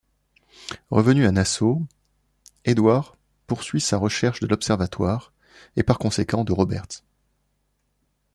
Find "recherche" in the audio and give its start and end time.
3.99-4.39